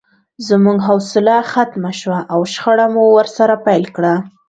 [0.47, 4.13] زموږ حوصله ختمه شوه او شخړه مو ورسره پیل کړه